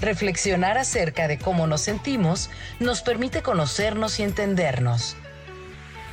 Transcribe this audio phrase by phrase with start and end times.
[0.00, 2.50] Reflexionar acerca de cómo nos sentimos
[2.80, 5.16] nos permite conocernos y entendernos.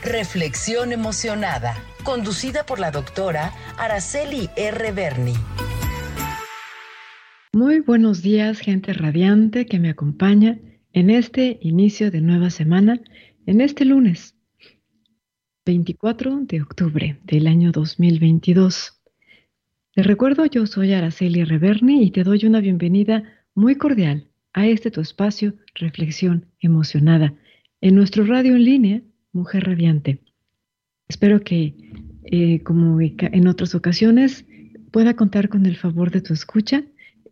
[0.03, 4.91] Reflexión emocionada, conducida por la doctora Araceli R.
[4.93, 5.33] Berni.
[7.51, 10.59] Muy buenos días, gente radiante que me acompaña
[10.93, 13.01] en este inicio de nueva semana,
[13.45, 14.35] en este lunes
[15.65, 19.01] 24 de octubre del año 2022.
[19.93, 23.23] Te recuerdo, yo soy Araceli Reverni y te doy una bienvenida
[23.55, 27.33] muy cordial a este tu espacio Reflexión Emocionada
[27.81, 30.19] en nuestro radio en línea Mujer Radiante.
[31.07, 31.75] Espero que,
[32.25, 34.45] eh, como en otras ocasiones,
[34.91, 36.83] pueda contar con el favor de tu escucha.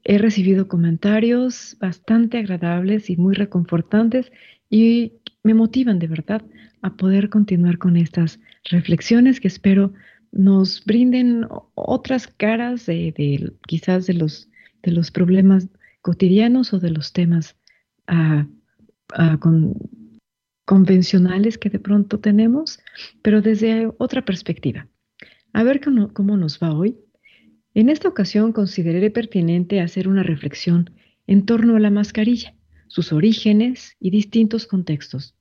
[0.04, 4.32] He recibido comentarios bastante agradables y muy reconfortantes
[4.70, 6.44] y me motivan de verdad
[6.82, 9.94] a poder continuar con estas reflexiones que espero
[10.32, 14.50] nos brinden otras caras de, quizás de los,
[14.82, 15.68] de los problemas
[16.02, 17.56] cotidianos o de los temas
[18.08, 18.48] ah,
[20.66, 22.80] convencionales que de pronto tenemos,
[23.22, 24.88] pero desde otra perspectiva.
[25.54, 26.98] A ver cómo, cómo nos va hoy.
[27.74, 30.92] En esta ocasión consideraré pertinente hacer una reflexión
[31.28, 32.56] en torno a la mascarilla,
[32.88, 35.36] sus orígenes y distintos contextos.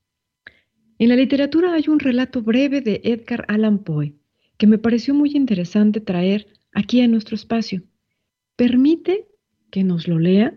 [0.99, 4.15] En la literatura hay un relato breve de Edgar Allan Poe
[4.59, 7.83] que me pareció muy interesante traer aquí a nuestro espacio.
[8.57, 9.30] Permite
[9.71, 10.55] que nos lo lea.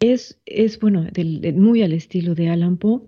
[0.00, 1.06] Es, es bueno,
[1.54, 3.02] muy al estilo de Alan Poe,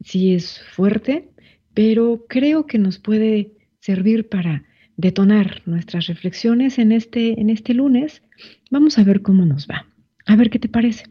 [0.00, 1.30] sí es fuerte,
[1.74, 4.64] pero creo que nos puede servir para
[4.96, 8.22] detonar nuestras reflexiones en este, en este lunes.
[8.70, 9.86] Vamos a ver cómo nos va.
[10.26, 11.04] A ver qué te parece.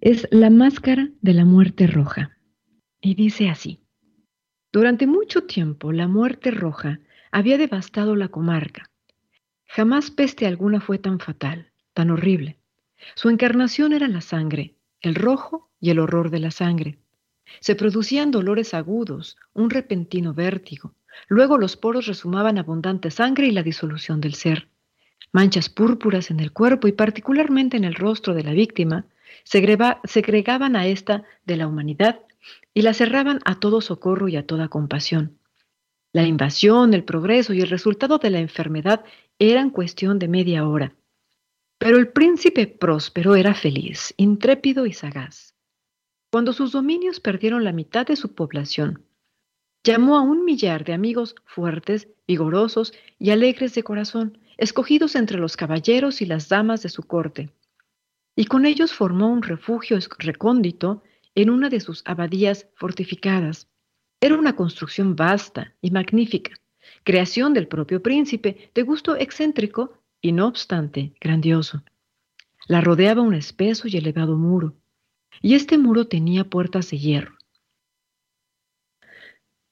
[0.00, 2.38] Es la máscara de la muerte roja.
[3.00, 3.80] Y dice así.
[4.72, 7.00] Durante mucho tiempo la muerte roja
[7.32, 8.90] había devastado la comarca.
[9.66, 11.67] Jamás peste alguna fue tan fatal,
[11.98, 12.60] tan horrible.
[13.16, 16.96] Su encarnación era la sangre, el rojo y el horror de la sangre.
[17.58, 20.94] Se producían dolores agudos, un repentino vértigo.
[21.26, 24.68] Luego los poros resumaban abundante sangre y la disolución del ser.
[25.32, 29.04] Manchas púrpuras en el cuerpo y particularmente en el rostro de la víctima
[29.42, 32.20] segregaban a esta de la humanidad
[32.74, 35.36] y la cerraban a todo socorro y a toda compasión.
[36.12, 39.04] La invasión, el progreso y el resultado de la enfermedad
[39.40, 40.94] eran cuestión de media hora.
[41.78, 45.54] Pero el príncipe próspero era feliz, intrépido y sagaz.
[46.30, 49.04] Cuando sus dominios perdieron la mitad de su población,
[49.84, 55.56] llamó a un millar de amigos fuertes, vigorosos y alegres de corazón, escogidos entre los
[55.56, 57.50] caballeros y las damas de su corte,
[58.34, 61.02] y con ellos formó un refugio recóndito
[61.34, 63.68] en una de sus abadías fortificadas.
[64.20, 66.52] Era una construcción vasta y magnífica,
[67.04, 71.84] creación del propio príncipe, de gusto excéntrico y no obstante grandioso.
[72.66, 74.76] La rodeaba un espeso y elevado muro,
[75.40, 77.38] y este muro tenía puertas de hierro.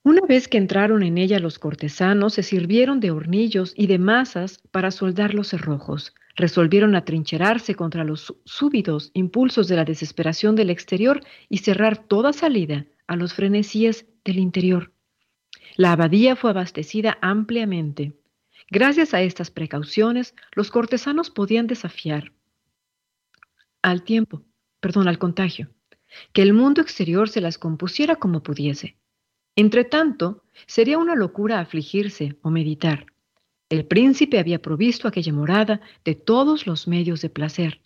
[0.02, 4.60] Una vez que entraron en ella los cortesanos, se sirvieron de hornillos y de masas
[4.70, 11.22] para soldar los cerrojos, resolvieron atrincherarse contra los súbitos impulsos de la desesperación del exterior
[11.48, 14.92] y cerrar toda salida a los frenesíes del interior.
[15.76, 18.14] La abadía fue abastecida ampliamente.
[18.70, 22.32] Gracias a estas precauciones, los cortesanos podían desafiar
[23.82, 24.42] al tiempo,
[24.80, 25.70] perdón, al contagio,
[26.32, 28.96] que el mundo exterior se las compusiera como pudiese.
[29.54, 33.06] Entre tanto, sería una locura afligirse o meditar.
[33.68, 37.80] El príncipe había provisto aquella morada de todos los medios de placer.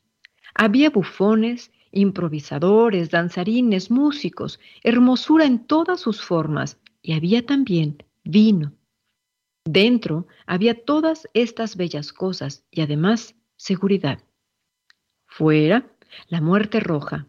[0.55, 8.72] Había bufones, improvisadores, danzarines, músicos, hermosura en todas sus formas, y había también vino.
[9.65, 14.21] Dentro había todas estas bellas cosas y además seguridad.
[15.27, 15.92] Fuera,
[16.28, 17.28] la muerte roja,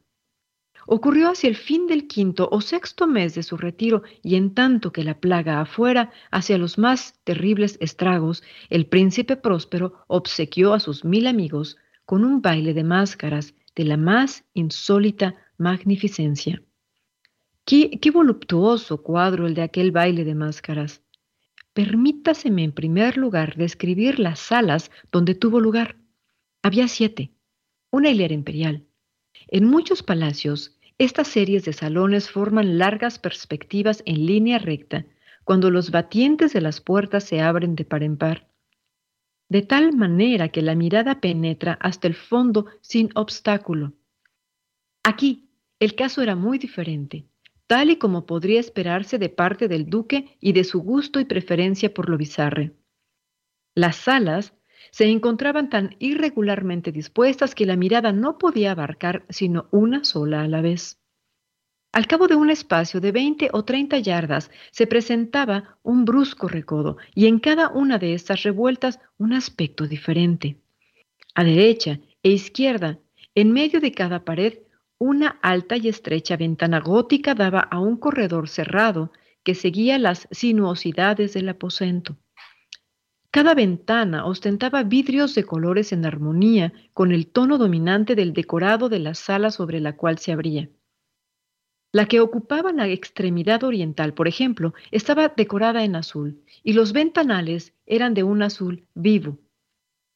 [0.88, 4.92] Ocurrió hacia el fin del quinto o sexto mes de su retiro y en tanto
[4.92, 11.06] que la plaga afuera, hacia los más terribles estragos, el príncipe próspero obsequió a sus
[11.06, 16.62] mil amigos con un baile de máscaras de la más insólita magnificencia.
[17.63, 21.01] Qué, qué voluptuoso cuadro el de aquel baile de máscaras.
[21.74, 25.98] Permítaseme en primer lugar describir las salas donde tuvo lugar.
[26.62, 27.32] Había siete,
[27.92, 28.86] una hilera imperial
[29.48, 35.08] en muchos palacios, Estas series de salones forman largas perspectivas en línea recta
[35.44, 38.48] cuando los batientes de las puertas se abren de par en par,
[39.50, 43.94] de tal manera que la mirada penetra hasta el fondo sin obstáculo.
[45.04, 47.26] Aquí, el caso era muy diferente,
[47.72, 51.94] tal y como podría esperarse de parte del duque y de su gusto y preferencia
[51.94, 52.74] por lo bizarre.
[53.76, 54.54] Las salas
[54.92, 60.50] se encontraban tan irregularmente dispuestas que la mirada no podía abarcar sino una sola a
[60.50, 61.00] la vez.
[61.94, 66.98] Al cabo de un espacio de 20 o 30 yardas se presentaba un brusco recodo
[67.16, 70.58] y en cada una de estas revueltas un aspecto diferente.
[71.36, 73.00] A derecha e izquierda,
[73.34, 74.56] en medio de cada pared,
[75.01, 79.12] una alta y estrecha ventana gótica daba a un corredor cerrado
[79.42, 82.18] que seguía las sinuosidades del aposento.
[83.31, 89.00] Cada ventana ostentaba vidrios de colores en armonía con el tono dominante del decorado de
[89.00, 90.69] la sala sobre la cual se abría.
[91.92, 97.74] La que ocupaba la extremidad oriental, por ejemplo, estaba decorada en azul y los ventanales
[97.88, 99.39] eran de un azul vivo.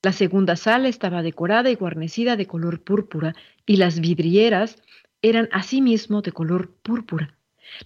[0.05, 3.35] La segunda sala estaba decorada y guarnecida de color púrpura
[3.65, 4.79] y las vidrieras
[5.23, 7.35] eran asimismo de color púrpura.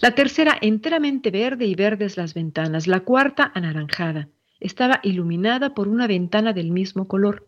[0.01, 4.27] La tercera enteramente verde y verdes las ventanas, la cuarta anaranjada
[4.60, 7.48] estaba iluminada por una ventana del mismo color.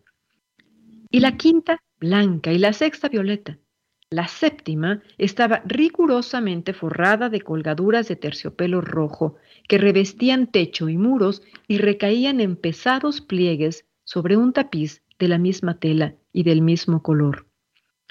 [1.10, 3.58] Y la quinta, blanca, y la sexta, violeta.
[4.08, 9.36] La séptima estaba rigurosamente forrada de colgaduras de terciopelo rojo
[9.68, 15.38] que revestían techo y muros y recaían en pesados pliegues sobre un tapiz de la
[15.38, 17.46] misma tela y del mismo color.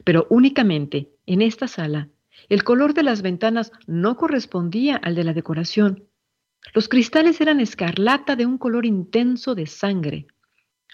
[0.04, 2.10] Pero únicamente en esta sala,
[2.50, 6.08] el color de las ventanas no correspondía al de la decoración,
[6.74, 10.26] los cristales eran escarlata de un color intenso de sangre.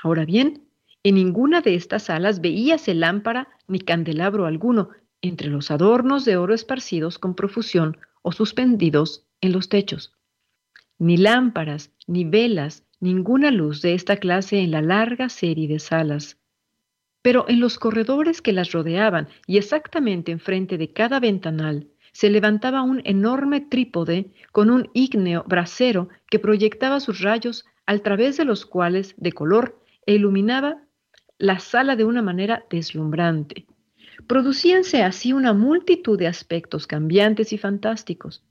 [0.03, 0.63] Ahora bien,
[1.03, 4.89] en ninguna de estas salas veíase lámpara ni candelabro alguno
[5.21, 10.13] entre los adornos de oro esparcidos con profusión o suspendidos en los techos.
[10.99, 16.37] Ni lámparas, ni velas, ninguna luz de esta clase en la larga serie de salas.
[17.21, 22.81] Pero en los corredores que las rodeaban y exactamente enfrente de cada ventanal, se levantaba
[22.81, 28.65] un enorme trípode con un ígneo brasero que proyectaba sus rayos al través de los
[28.65, 30.81] cuales, de color, iluminaba
[31.37, 33.67] la sala de una manera deslumbrante.
[34.25, 38.43] Producíanse así una multitud de aspectos cambiantes y fantásticos.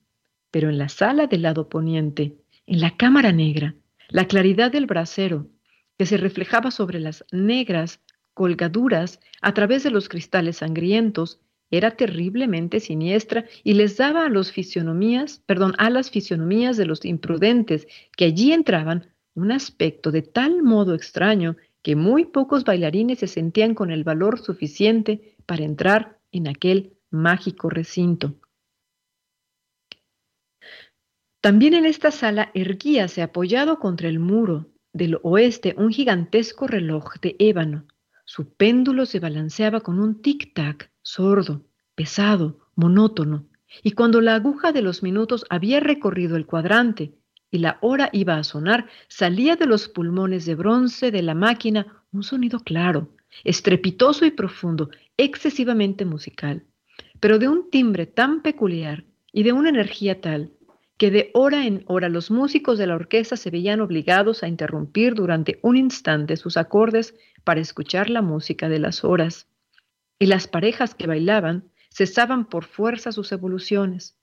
[0.50, 3.74] Pero en la sala del lado poniente, en la cámara negra,
[4.08, 5.48] la claridad del brasero,
[5.98, 8.00] que se reflejaba sobre las negras
[8.34, 14.52] colgaduras a través de los cristales sangrientos, era terriblemente siniestra y les daba a los
[14.52, 20.62] fisionomías, perdón, a las fisionomías de los imprudentes que allí entraban un aspecto de tal
[20.62, 26.48] modo extraño que muy pocos bailarines se sentían con el valor suficiente para entrar en
[26.48, 28.34] aquel mágico recinto.
[31.46, 37.36] También en esta sala erguíase apoyado contra el muro del oeste un gigantesco reloj de
[37.38, 37.86] ébano.
[38.24, 41.64] Su péndulo se balanceaba con un tic-tac sordo,
[41.94, 43.46] pesado, monótono,
[43.84, 47.14] y cuando la aguja de los minutos había recorrido el cuadrante
[47.52, 52.02] y la hora iba a sonar, salía de los pulmones de bronce de la máquina
[52.10, 53.14] un sonido claro,
[53.44, 56.64] estrepitoso y profundo, excesivamente musical,
[57.20, 60.50] pero de un timbre tan peculiar y de una energía tal
[60.96, 65.14] que de hora en hora los músicos de la orquesta se veían obligados a interrumpir
[65.14, 69.48] durante un instante sus acordes para escuchar la música de las horas
[70.18, 74.16] y las parejas que bailaban cesaban por fuerza sus evoluciones.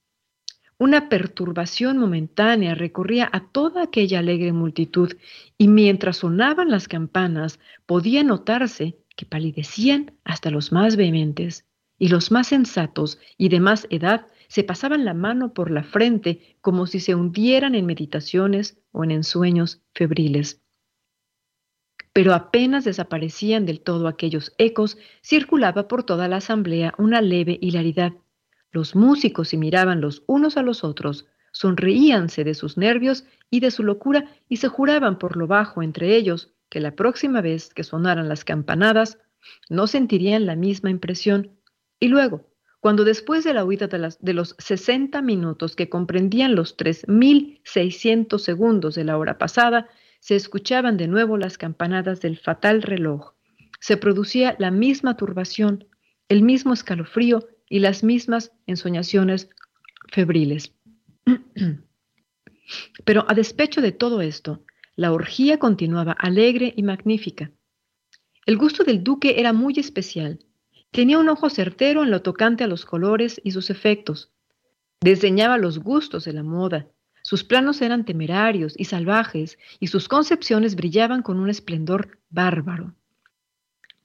[0.79, 5.13] Una perturbación momentánea recorría a toda aquella alegre multitud
[5.57, 11.65] y mientras sonaban las campanas podía notarse que palidecían hasta los más vehementes
[11.99, 16.57] y los más sensatos y de más edad se pasaban la mano por la frente
[16.61, 20.63] como si se hundieran en meditaciones o en ensueños febriles
[22.13, 28.13] pero apenas desaparecían del todo aquellos ecos, circulaba por toda la asamblea una leve hilaridad.
[28.71, 33.71] Los músicos se miraban los unos a los otros, sonreíanse de sus nervios y de
[33.71, 37.83] su locura y se juraban por lo bajo entre ellos que la próxima vez que
[37.83, 39.17] sonaran las campanadas
[39.69, 41.51] no sentirían la misma impresión.
[41.99, 42.52] Y luego,
[42.83, 48.37] cuando después de la huida de, las, de los 60 minutos que comprendían los 3.600
[48.39, 49.87] segundos de la hora pasada,
[50.19, 53.35] se escuchaban de nuevo las campanadas del fatal reloj.
[53.79, 55.87] Se producía la misma turbación,
[56.27, 59.49] el mismo escalofrío y las mismas ensoñaciones
[60.11, 60.73] febriles.
[63.05, 64.65] Pero a despecho de todo esto,
[64.97, 67.49] la orgía continuaba alegre y magnífica.
[68.45, 70.39] El gusto del duque era muy especial,
[70.93, 74.31] Tenía un ojo certero en lo tocante a los colores y sus efectos.
[75.01, 76.85] Desdeñaba los gustos de la moda.
[77.23, 82.93] Sus planos eran temerarios y salvajes y sus concepciones brillaban con un esplendor bárbaro.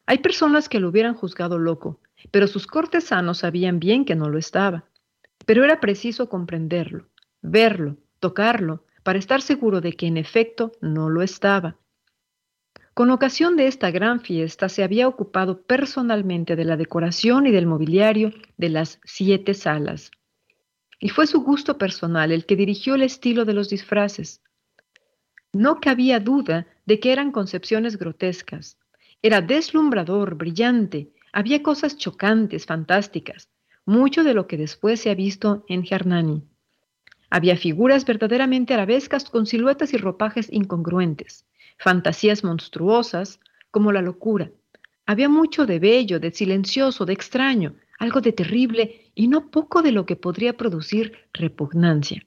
[0.07, 4.39] Hay personas que lo hubieran juzgado loco, pero sus cortesanos sabían bien que no lo
[4.39, 4.87] estaba.
[5.45, 7.07] Pero era preciso comprenderlo,
[7.43, 11.77] verlo, tocarlo, para estar seguro de que en efecto no lo estaba.
[12.99, 17.65] Con ocasión de esta gran fiesta se había ocupado personalmente de la decoración y del
[17.65, 20.11] mobiliario de las siete salas.
[20.99, 24.43] Y fue su gusto personal el que dirigió el estilo de los disfraces.
[25.53, 28.79] No cabía duda de que eran concepciones grotescas.
[29.23, 33.49] Era deslumbrador, brillante, había cosas chocantes, fantásticas,
[33.87, 36.43] mucho de lo que después se ha visto en Hernani.
[37.31, 41.48] Había figuras verdaderamente arabescas con siluetas y ropajes incongruentes
[41.79, 44.51] fantasías monstruosas, como la locura.
[45.07, 49.93] Había mucho de bello, de silencioso, de extraño, algo de terrible y no poco de
[49.93, 52.27] lo que podría producir repugnancia.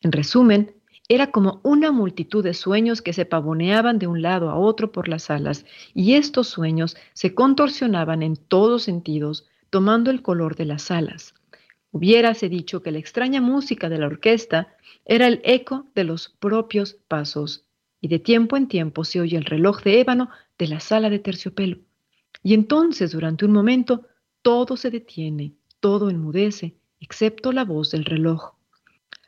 [0.00, 0.74] En resumen,
[1.08, 5.08] era como una multitud de sueños que se pavoneaban de un lado a otro por
[5.08, 5.64] las alas,
[5.94, 11.34] y estos sueños se contorsionaban en todos sentidos, tomando el color de las alas.
[11.92, 14.74] Hubiérase dicho que la extraña música de la orquesta
[15.04, 17.65] era el eco de los propios pasos
[18.00, 21.18] y de tiempo en tiempo se oye el reloj de ébano de la sala de
[21.18, 21.78] terciopelo.
[22.42, 24.06] Y entonces, durante un momento,
[24.42, 28.54] todo se detiene, todo enmudece, excepto la voz del reloj.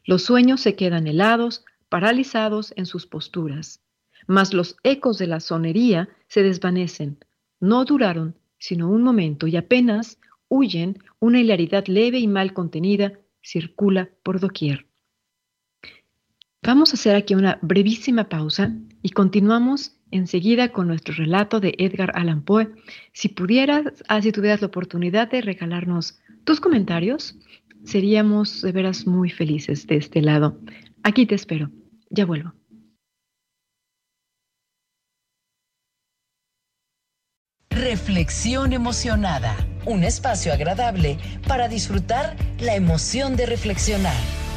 [0.04, 3.80] Los sueños se quedan helados, paralizados en sus posturas,
[4.26, 7.18] mas los ecos de la sonería se desvanecen.
[7.60, 14.10] No duraron sino un momento y apenas huyen, una hilaridad leve y mal contenida circula
[14.22, 14.87] por doquier.
[16.62, 22.12] Vamos a hacer aquí una brevísima pausa y continuamos enseguida con nuestro relato de Edgar
[22.14, 22.68] Allan Poe.
[23.12, 27.36] Si pudieras, ah, si tuvieras la oportunidad de regalarnos tus comentarios,
[27.84, 30.58] seríamos de veras muy felices de este lado.
[31.04, 31.70] Aquí te espero.
[32.10, 32.52] Ya vuelvo.
[37.70, 39.54] Reflexión emocionada.
[39.86, 44.47] Un espacio agradable para disfrutar la emoción de reflexionar.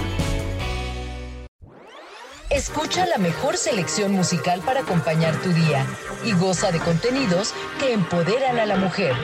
[2.60, 5.86] Escucha la mejor selección musical para acompañar tu día
[6.26, 9.14] y goza de contenidos que empoderan a la mujer.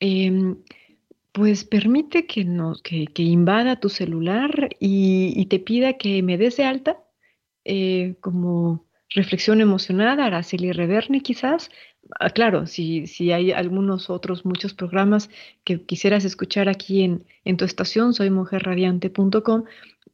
[0.00, 0.56] Em,
[1.32, 6.64] pues permite que, nos, que, invada tu celular y, te pida que me des de
[6.64, 6.98] alta
[7.64, 11.70] eh, como reflexión emocionada, Araceli Reverne quizás,
[12.18, 15.30] Ah, claro, si, si hay algunos otros, muchos programas
[15.64, 19.64] que quisieras escuchar aquí en, en tu estación, soymujerradiante.com,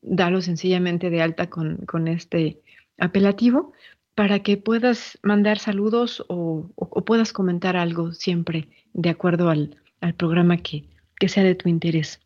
[0.03, 2.61] dalo sencillamente de alta con, con, este
[2.99, 3.73] apelativo
[4.15, 6.69] para que puedas mandar saludos o,
[7.07, 10.85] puedas comentar algo siempre de acuerdo al, al programa que,
[11.19, 12.21] que, sea de tu interés.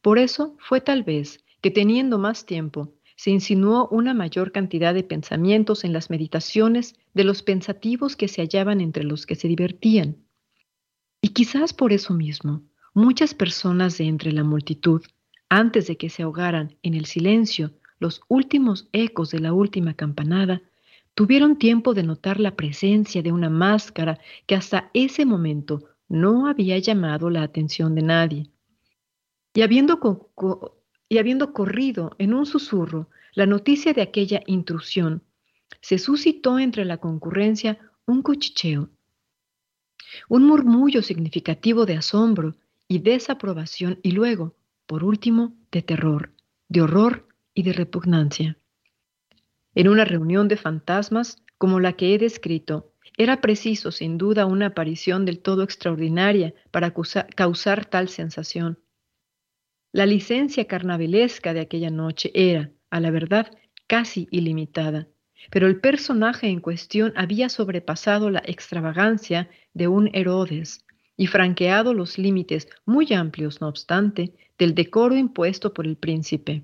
[0.02, 5.04] Por eso fue tal vez que teniendo más tiempo, se insinuó una mayor cantidad de
[5.04, 10.18] pensamientos en las meditaciones de los pensativos que se hallaban entre los que se divertían.
[11.22, 15.02] Y quizás por eso mismo, muchas personas de entre la multitud,
[15.50, 20.62] antes de que se ahogaran en el silencio los últimos ecos de la última campanada,
[21.16, 26.78] tuvieron tiempo de notar la presencia de una máscara que hasta ese momento no había
[26.78, 28.52] llamado la atención de nadie.
[29.54, 30.00] Y habiendo,
[31.10, 35.24] y habiendo corrido en un susurro la noticia de aquella intrusión,
[35.82, 38.90] se suscitó entre la concurrencia un cuchicheo
[40.30, 42.56] un murmullo significativo de asombro
[42.88, 46.32] y desaprobación y luego, por último, de terror,
[46.70, 48.58] de horror y de repugnancia.
[49.76, 54.68] En una reunión de fantasmas como la que he descrito, era preciso, sin duda, una
[54.68, 58.80] aparición del todo extraordinaria para causar tal sensación.
[59.92, 63.52] La licencia carnavalesca de aquella noche era, a la verdad,
[63.88, 65.08] casi ilimitada,
[65.52, 72.18] pero el personaje en cuestión había sobrepasado la extravagancia de un Herodes y franqueado los
[72.18, 76.64] límites muy amplios, no obstante, del decoro impuesto por el príncipe.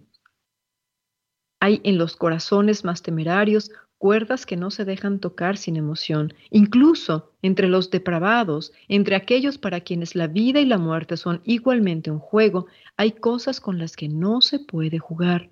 [1.60, 7.32] Hay en los corazones más temerarios cuerdas que no se dejan tocar sin emoción, incluso
[7.42, 12.20] entre los depravados, entre aquellos para quienes la vida y la muerte son igualmente un
[12.20, 15.50] juego, hay cosas con las que no se puede jugar.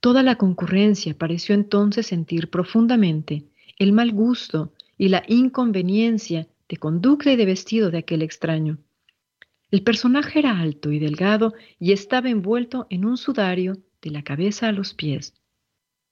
[0.00, 3.44] Toda la concurrencia pareció entonces sentir profundamente
[3.78, 8.78] el mal gusto y la inconveniencia de conducta y de vestido de aquel extraño.
[9.70, 14.68] El personaje era alto y delgado y estaba envuelto en un sudario de la cabeza
[14.68, 15.34] a los pies.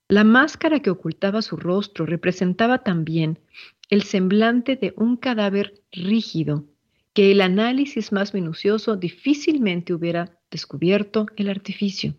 [0.07, 3.39] La máscara que ocultaba su rostro representaba también
[3.91, 6.67] el semblante de un cadáver rígido
[7.15, 12.15] que el análisis más minucioso difícilmente hubiera descubierto el artificio.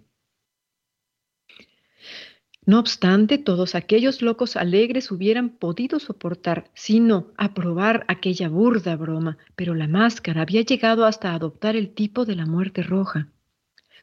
[2.69, 9.73] No obstante, todos aquellos locos alegres hubieran podido soportar, sino aprobar aquella burda broma, pero
[9.73, 13.27] la máscara había llegado hasta adoptar el tipo de la muerte roja.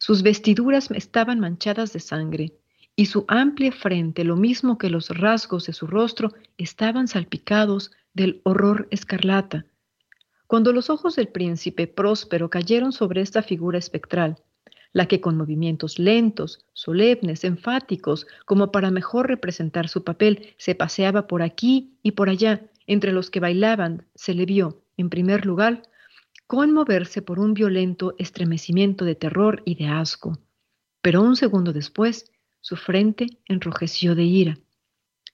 [0.00, 2.54] Sus vestiduras estaban manchadas de sangre,
[2.96, 8.40] y su amplia frente, lo mismo que los rasgos de su rostro, estaban salpicados del
[8.42, 9.64] horror escarlata,
[10.48, 14.38] cuando los ojos del príncipe próspero cayeron sobre esta figura espectral,
[14.92, 21.26] la que con movimientos lentos, solemnes, enfáticos, como para mejor representar su papel, se paseaba
[21.26, 25.82] por aquí y por allá, entre los que bailaban, se le vio, en primer lugar,
[26.46, 30.38] conmoverse por un violento estremecimiento de terror y de asco.
[31.02, 34.58] Pero un segundo después, su frente enrojeció de ira.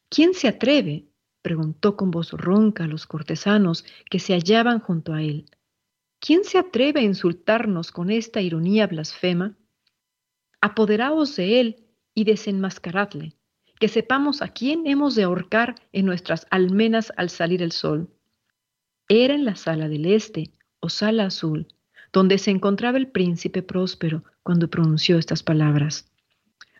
[0.08, 1.06] ¿Quién se atreve?
[1.42, 5.46] preguntó con voz ronca a los cortesanos que se hallaban junto a él.
[6.24, 9.56] ¿Quién se atreve a insultarnos con esta ironía blasfema?
[10.60, 13.34] Apoderaos de él y desenmascaradle,
[13.80, 18.08] que sepamos a quién hemos de ahorcar en nuestras almenas al salir el sol.
[19.08, 21.66] Era en la sala del este, o sala azul,
[22.12, 26.08] donde se encontraba el príncipe próspero cuando pronunció estas palabras.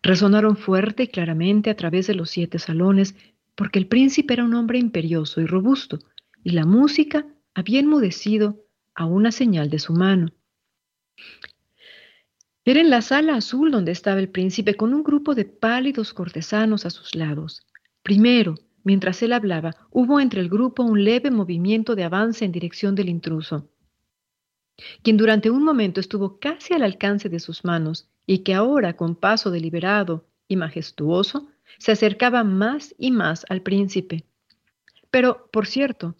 [0.04, 3.16] Resonaron fuerte y claramente a través de los siete salones
[3.56, 5.98] porque el príncipe era un hombre imperioso y robusto,
[6.44, 8.61] y la música había enmudecido
[8.94, 10.32] a una señal de su mano.
[12.64, 16.86] Era en la sala azul donde estaba el príncipe con un grupo de pálidos cortesanos
[16.86, 17.66] a sus lados.
[18.02, 22.94] Primero, mientras él hablaba, hubo entre el grupo un leve movimiento de avance en dirección
[22.94, 23.68] del intruso,
[25.02, 29.16] quien durante un momento estuvo casi al alcance de sus manos y que ahora, con
[29.16, 34.24] paso deliberado y majestuoso, se acercaba más y más al príncipe.
[35.10, 36.14] Pero, por cierto,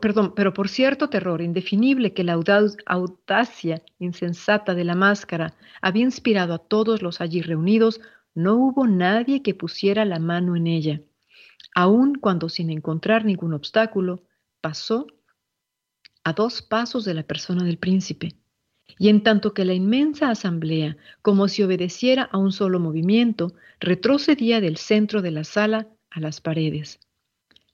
[0.00, 2.32] perdón, pero por cierto terror indefinible que la
[2.86, 8.00] audacia insensata de la máscara había inspirado a todos los allí reunidos,
[8.34, 11.00] no hubo nadie que pusiera la mano en ella,
[11.74, 14.22] aun cuando sin encontrar ningún obstáculo,
[14.60, 15.06] pasó
[16.24, 18.34] a dos pasos de la persona del príncipe.
[18.98, 24.60] Y en tanto que la inmensa asamblea, como si obedeciera a un solo movimiento, retrocedía
[24.60, 26.98] del centro de la sala a las paredes.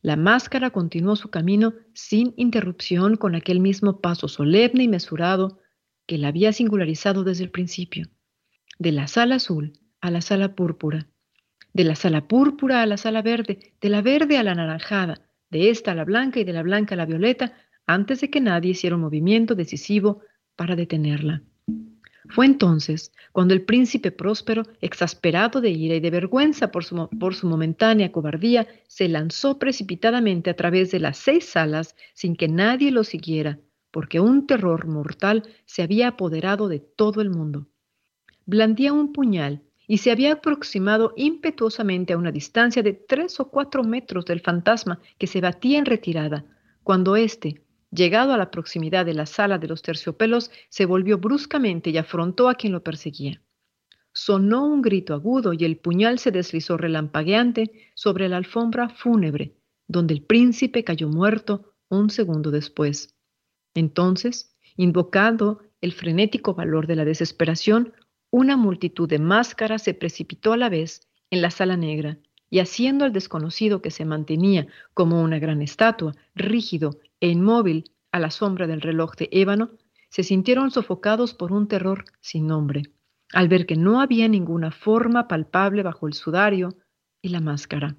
[0.06, 5.58] La máscara continuó su camino sin interrupción con aquel mismo paso solemne y mesurado
[6.06, 8.06] que la había singularizado desde el principio.
[8.78, 11.08] De la sala azul a la sala púrpura,
[11.72, 15.70] de la sala púrpura a la sala verde, de la verde a la anaranjada, de
[15.70, 18.70] esta a la blanca y de la blanca a la violeta, antes de que nadie
[18.70, 20.20] hiciera un movimiento decisivo
[20.54, 21.42] para detenerla.
[22.28, 27.34] Fue entonces cuando el príncipe próspero, exasperado de ira y de vergüenza por su, por
[27.34, 32.90] su, momentánea cobardía, se lanzó precipitadamente a través de las seis salas sin que nadie
[32.90, 33.58] lo siguiera,
[33.90, 37.66] porque un terror mortal se había apoderado de todo el mundo.
[38.44, 43.84] Blandía un puñal y se había aproximado impetuosamente a una distancia de tres o cuatro
[43.84, 46.44] metros del fantasma que se batía en retirada,
[46.82, 47.62] cuando éste,
[47.96, 52.50] Llegado a la proximidad de la sala de los terciopelos, se volvió bruscamente y afrontó
[52.50, 53.40] a quien lo perseguía.
[54.12, 59.56] Sonó un grito agudo y el puñal se deslizó relampagueante sobre la alfombra fúnebre,
[59.88, 63.14] donde el príncipe cayó muerto un segundo después.
[63.72, 67.94] Entonces, invocando el frenético valor de la desesperación,
[68.30, 72.18] una multitud de máscaras se precipitó a la vez en la sala negra
[72.50, 78.18] y haciendo al desconocido que se mantenía como una gran estatua, rígido e inmóvil a
[78.18, 79.70] la sombra del reloj de ébano,
[80.08, 82.84] se sintieron sofocados por un terror sin nombre,
[83.32, 86.76] al ver que no había ninguna forma palpable bajo el sudario
[87.20, 87.96] y la máscara.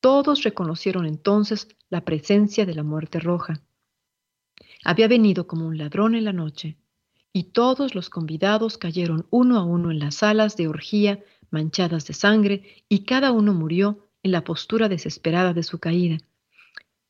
[0.00, 3.62] Todos reconocieron entonces la presencia de la muerte roja.
[4.84, 6.76] Había venido como un ladrón en la noche,
[7.32, 12.14] y todos los convidados cayeron uno a uno en las salas de orgía manchadas de
[12.14, 16.18] sangre, y cada uno murió en la postura desesperada de su caída,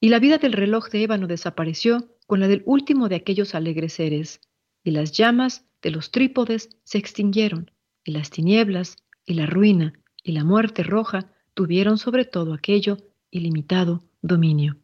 [0.00, 3.94] y la vida del reloj de ébano desapareció con la del último de aquellos alegres
[3.94, 4.40] seres,
[4.84, 7.70] y las llamas de los trípodes se extinguieron,
[8.04, 12.98] y las tinieblas, y la ruina, y la muerte roja tuvieron sobre todo aquello
[13.30, 14.76] ilimitado dominio.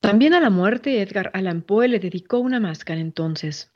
[0.00, 3.72] También a la muerte Edgar Allan Poe le dedicó una máscara entonces.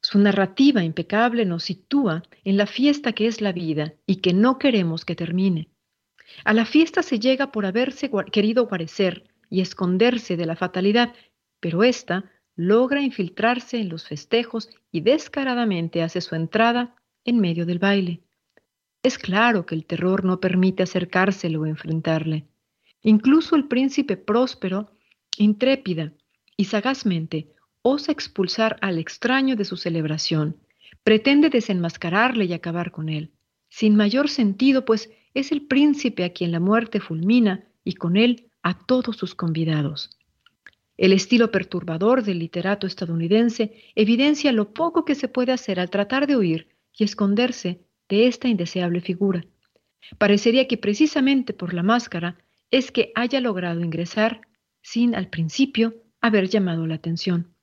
[0.00, 4.58] Su narrativa impecable nos sitúa en la fiesta que es la vida y que no
[4.58, 5.71] queremos que termine.
[6.44, 11.12] A la fiesta se llega por haberse querido guarecer y esconderse de la fatalidad
[11.62, 12.24] pero ésta
[12.56, 18.20] logra infiltrarse en los festejos y descaradamente hace su entrada en medio del baile.
[19.04, 22.46] Es claro que el terror no permite acercárselo o enfrentarle.
[23.00, 24.90] Incluso el príncipe próspero,
[25.38, 26.12] intrépida
[26.56, 30.56] y sagazmente, osa expulsar al extraño de su celebración,
[31.04, 33.30] pretende desenmascararle y acabar con él,
[33.68, 38.50] sin mayor sentido, pues es el príncipe a quien la muerte fulmina y con él
[38.62, 40.10] a todos sus convidados.
[40.96, 46.26] El estilo perturbador del literato estadounidense evidencia lo poco que se puede hacer al tratar
[46.26, 49.44] de huir y esconderse de esta indeseable figura.
[50.18, 52.38] Parecería que precisamente por la máscara
[52.70, 54.42] es que haya logrado ingresar
[54.82, 57.54] sin al principio haber llamado la atención.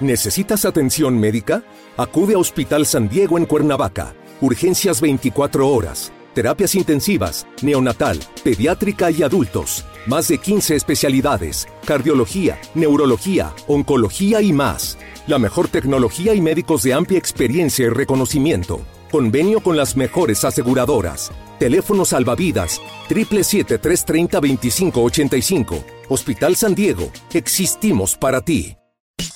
[0.00, 1.64] ¿Necesitas atención médica?
[1.96, 4.14] Acude a Hospital San Diego en Cuernavaca.
[4.40, 9.84] Urgencias 24 horas terapias intensivas, neonatal, pediátrica y adultos.
[10.06, 14.96] Más de 15 especialidades, cardiología, neurología, oncología y más.
[15.26, 18.80] La mejor tecnología y médicos de amplia experiencia y reconocimiento.
[19.10, 21.30] Convenio con las mejores aseguradoras.
[21.58, 25.84] Teléfono salvavidas 777-330-2585.
[26.08, 27.10] Hospital San Diego.
[27.32, 28.77] Existimos para ti.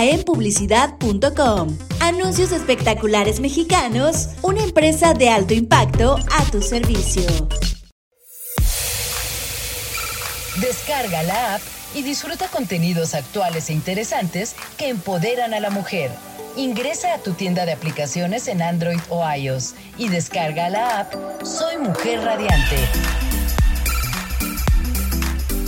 [1.98, 7.24] Anuncios Espectaculares Mexicanos, una empresa de alto impacto a tu servicio.
[10.60, 11.62] Descarga la app
[11.94, 16.10] y disfruta contenidos actuales e interesantes que empoderan a la mujer.
[16.56, 21.78] Ingresa a tu tienda de aplicaciones en Android o iOS y descarga la app Soy
[21.78, 22.76] Mujer Radiante.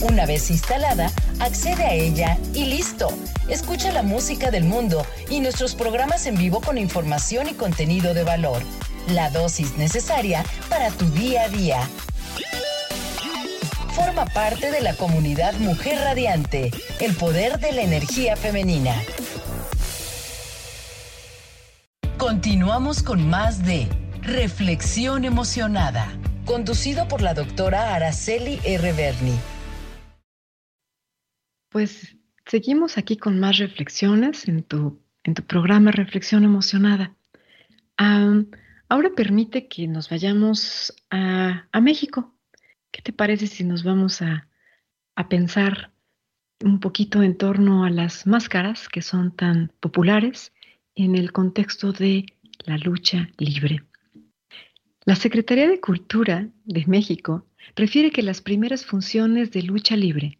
[0.00, 3.10] Una vez instalada, accede a ella y listo.
[3.48, 8.24] Escucha la música del mundo y nuestros programas en vivo con información y contenido de
[8.24, 8.60] valor.
[9.08, 11.88] La dosis necesaria para tu día a día
[14.04, 18.94] forma parte de la comunidad Mujer Radiante, el poder de la energía femenina.
[22.16, 23.86] Continuamos con más de
[24.22, 26.08] Reflexión Emocionada,
[26.46, 28.90] conducido por la doctora Araceli R.
[28.94, 29.34] Berni.
[31.68, 37.14] Pues seguimos aquí con más reflexiones en tu, en tu programa Reflexión Emocionada.
[37.98, 42.34] ahora permite que nos vayamos a, a México
[42.92, 44.46] ¿Qué te parece si nos vamos a,
[45.28, 45.92] pensar
[46.64, 50.52] un poquito en torno a las máscaras que son tan populares
[50.94, 52.24] en el contexto de
[52.64, 53.84] la lucha libre?
[55.04, 60.38] La Secretaría de Cultura de México refiere que las primeras funciones de lucha libre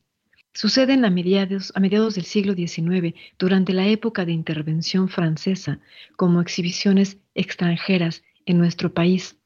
[0.54, 5.78] suceden a mediados, a mediados del siglo XIX, durante la época de intervención francesa,
[6.16, 9.38] como exhibiciones extranjeras en nuestro país.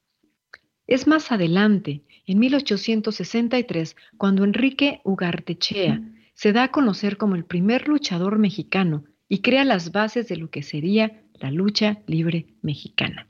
[0.86, 6.00] Es más adelante, en 1863, cuando Enrique Ugartechea
[6.34, 10.50] se da a conocer como el primer luchador mexicano y crea las bases de lo
[10.50, 13.28] que sería la lucha libre mexicana.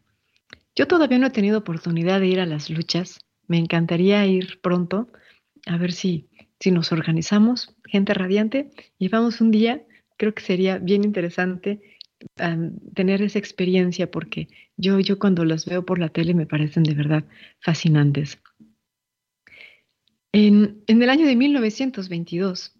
[0.74, 3.20] Yo todavía no he tenido oportunidad de ir a las luchas.
[3.46, 5.08] Me encantaría ir pronto,
[5.66, 6.28] a ver si,
[6.58, 9.82] si nos organizamos, gente radiante, y vamos un día.
[10.16, 11.80] Creo que sería bien interesante
[12.94, 16.94] tener esa experiencia porque yo, yo cuando las veo por la tele me parecen de
[16.94, 17.24] verdad
[17.60, 18.40] fascinantes.
[20.36, 22.72] En, el año de 1922,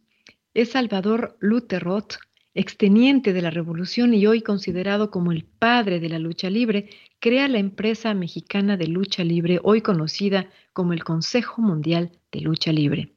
[0.54, 2.14] es Salvador Luther Roth,
[2.52, 6.90] exteniente de la revolución y hoy considerado como el padre de la lucha libre,
[7.20, 12.72] crea la empresa mexicana de lucha libre, hoy conocida como el Consejo Mundial de Lucha
[12.72, 13.12] Libre.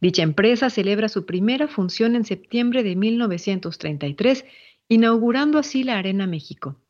[0.00, 4.44] Dicha empresa celebra su primera función en septiembre de 1933
[4.88, 6.80] inaugurando así la Arena México.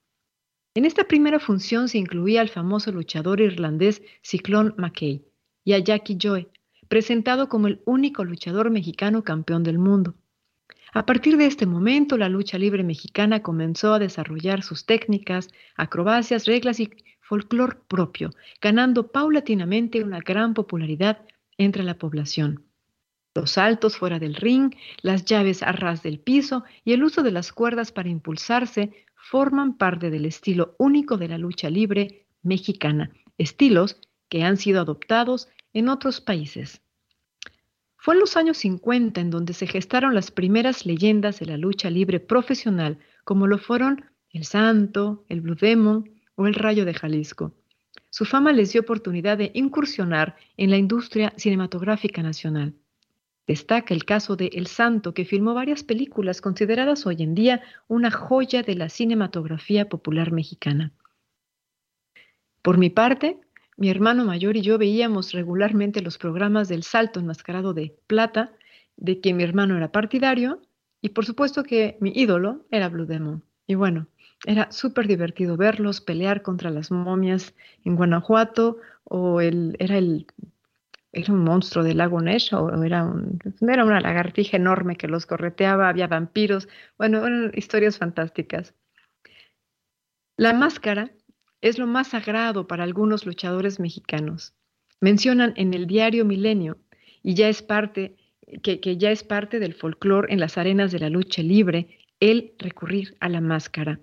[0.75, 5.23] En esta primera función se incluía al famoso luchador irlandés Cyclone McKay
[5.65, 6.49] y a Jackie Joy,
[6.93, 10.15] presentado como el único luchador mexicano campeón del mundo.
[10.93, 16.45] A partir de este momento, la lucha libre mexicana comenzó a desarrollar sus técnicas, acrobacias,
[16.45, 16.91] reglas y
[17.23, 18.29] folclore propio,
[18.61, 21.23] ganando paulatinamente una gran popularidad
[21.57, 22.63] entre la población.
[23.35, 27.31] Los saltos fuera del ring, las llaves a ras del piso y el uso de
[27.31, 33.97] las cuerdas para impulsarse forman parte del estilo único de la lucha libre mexicana, estilos
[34.29, 36.82] que han sido adoptados en otros países.
[38.03, 41.89] Fue en los años 50 en donde se gestaron las primeras leyendas de la lucha
[41.89, 47.55] libre profesional, como lo fueron el Santo, el Blue Demon o el Rayo de Jalisco.
[48.11, 52.75] Su fama les dio oportunidad de incursionar en la industria cinematográfica nacional.
[53.47, 58.11] Destaca el caso de El Santo, que filmó varias películas consideradas hoy en día una
[58.11, 60.91] joya de la cinematografía popular mexicana.
[62.63, 63.39] Por mi parte,
[63.77, 68.53] mi hermano mayor y yo veíamos regularmente los programas del Salto enmascarado de plata,
[68.97, 70.61] de que mi hermano era partidario,
[71.01, 73.43] y por supuesto que mi ídolo era Blue Demon.
[73.67, 74.07] Y bueno,
[74.47, 77.55] era súper divertido verlos pelear contra las momias
[77.85, 80.27] en Guanajuato, o el, era el
[81.13, 85.27] era un monstruo del lago Ness o era, un, era una lagartija enorme que los
[85.27, 88.75] correteaba, había vampiros, bueno, eran historias fantásticas.
[90.39, 91.13] La máscara
[91.63, 94.53] es lo más sagrado para algunos luchadores mexicanos.
[95.01, 96.77] Mencionan en el diario Milenio
[97.23, 98.17] y ya es parte
[98.63, 102.53] que, que ya es parte del folclore en las arenas de la lucha libre el
[102.59, 104.01] recurrir a la máscara.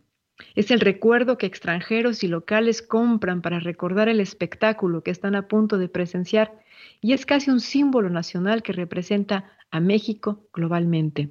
[0.56, 5.48] Es el recuerdo que extranjeros y locales compran para recordar el espectáculo que están a
[5.48, 6.54] punto de presenciar
[7.02, 11.30] y es casi un símbolo nacional que representa a México globalmente.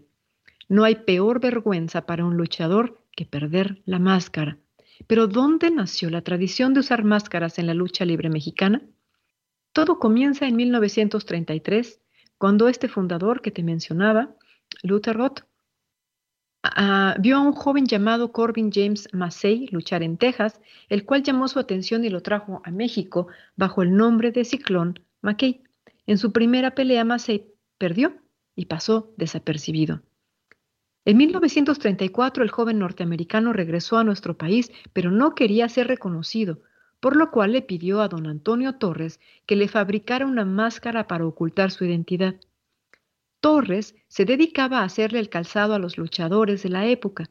[0.69, 4.59] No hay peor vergüenza para un luchador que perder la máscara.
[5.07, 8.83] Pero ¿dónde nació la tradición de usar máscaras en la lucha libre mexicana?
[9.73, 12.01] Todo comienza en 1933,
[12.37, 14.35] cuando este fundador que te mencionaba,
[14.83, 15.41] Luther Roth,
[17.21, 21.59] vio a un joven llamado Corbin James Massey luchar en Texas, el cual llamó su
[21.59, 25.63] atención y lo trajo a México bajo el nombre de Ciclón McKay.
[26.07, 27.47] En su primera pelea, Massey
[27.79, 28.17] perdió
[28.57, 30.03] y pasó desapercibido.
[31.09, 36.61] En 1934 el joven norteamericano regresó a nuestro país, pero no quería ser reconocido,
[37.01, 41.25] por lo cual le pidió a don Antonio Torres que le fabricara una máscara para
[41.25, 42.35] ocultar su identidad.
[43.41, 47.31] Torres se dedicaba a hacerle el calzado a los luchadores de la época.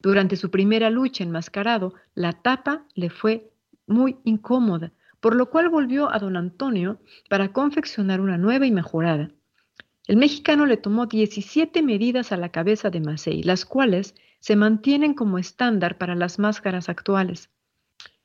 [0.00, 3.50] Durante su primera lucha enmascarado, la tapa le fue
[3.86, 9.28] muy incómoda, por lo cual volvió a don Antonio para confeccionar una nueva y mejorada.
[10.08, 15.12] El mexicano le tomó 17 medidas a la cabeza de Macei, las cuales se mantienen
[15.14, 17.50] como estándar para las máscaras actuales.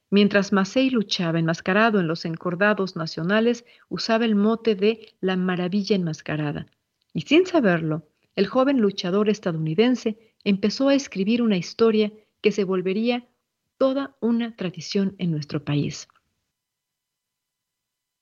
[0.09, 6.67] Mientras Macei luchaba enmascarado en los encordados nacionales, usaba el mote de la maravilla enmascarada.
[7.13, 13.27] Y sin saberlo, el joven luchador estadounidense empezó a escribir una historia que se volvería
[13.77, 16.07] toda una tradición en nuestro país.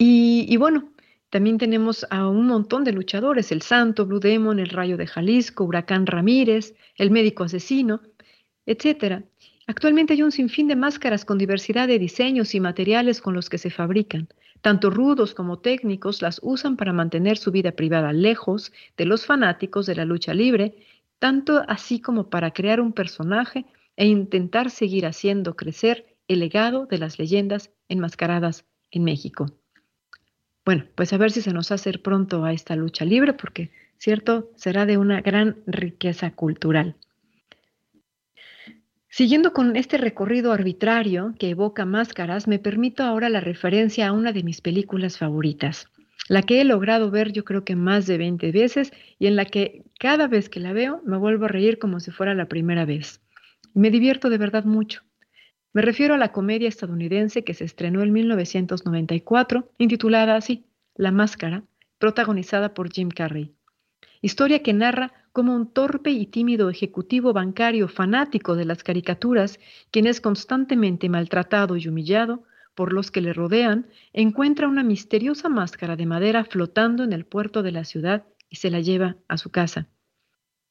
[0.03, 0.91] Y, bueno,
[1.31, 5.63] también tenemos a un montón de luchadores, el Santo, Blue Demon, el Rayo de Jalisco,
[5.63, 8.01] Huracán Ramírez, el Médico Asesino,
[8.65, 9.23] etc.
[9.65, 13.57] Actualmente hay un sinfín de máscaras con diversidad de diseños y materiales con los que
[13.57, 14.27] se fabrican.
[14.59, 19.85] Tanto rudos como técnicos las usan para mantener su vida privada lejos de los fanáticos
[19.85, 20.85] de la lucha libre,
[21.17, 23.65] tanto así como para crear un personaje
[23.95, 29.60] e intentar seguir haciendo crecer el legado de las leyendas enmascaradas en México.
[30.63, 34.51] Bueno, pues a ver si se nos hace pronto a esta lucha libre, porque, cierto,
[34.55, 36.95] será de una gran riqueza cultural.
[39.09, 44.31] Siguiendo con este recorrido arbitrario que evoca máscaras, me permito ahora la referencia a una
[44.31, 45.87] de mis películas favoritas,
[46.29, 49.45] la que he logrado ver yo creo que más de 20 veces y en la
[49.45, 52.85] que cada vez que la veo me vuelvo a reír como si fuera la primera
[52.85, 53.19] vez.
[53.73, 55.01] Me divierto de verdad mucho.
[55.73, 60.65] Me refiero a la comedia estadounidense que se estrenó en 1994, intitulada así,
[60.95, 61.63] La Máscara,
[61.97, 63.53] protagonizada por Jim Carrey.
[64.21, 69.59] Historia que narra cómo un torpe y tímido ejecutivo bancario fanático de las caricaturas,
[69.91, 72.43] quien es constantemente maltratado y humillado
[72.75, 77.63] por los que le rodean, encuentra una misteriosa máscara de madera flotando en el puerto
[77.63, 79.87] de la ciudad y se la lleva a su casa.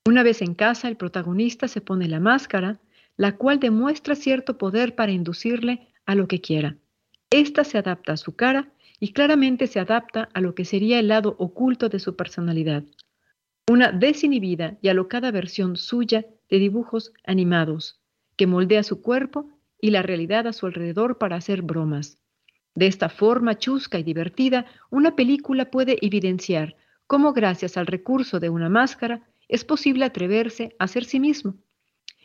[0.07, 2.81] Una vez en casa, el protagonista se pone la máscara,
[3.21, 6.79] la cual demuestra cierto poder para inducirle a lo que quiera.
[7.29, 11.09] Esta se adapta a su cara y claramente se adapta a lo que sería el
[11.09, 12.83] lado oculto de su personalidad,
[13.69, 18.01] una desinhibida y alocada versión suya de dibujos animados,
[18.37, 22.23] que moldea su cuerpo y la realidad a su alrededor para hacer bromas.
[22.75, 26.75] De esta forma chusca y divertida, una película puede evidenciar
[27.07, 31.59] cómo gracias al recurso de una máscara es posible atreverse a ser sí mismo.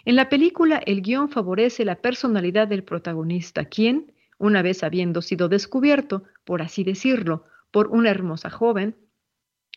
[0.05, 5.49] En la película el guion favorece la personalidad del protagonista, quien, una vez habiendo sido
[5.49, 8.95] descubierto, por así decirlo, por una hermosa joven,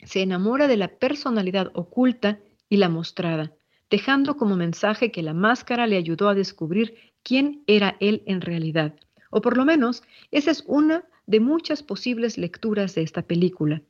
[0.04, 3.52] se enamora de la personalidad oculta y la mostrada,
[3.90, 8.94] dejando como mensaje que la máscara le ayudó a descubrir quién era él en realidad.
[9.30, 13.82] O por lo menos, esa es una de muchas posibles lecturas de esta película.